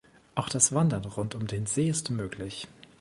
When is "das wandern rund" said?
0.49-1.35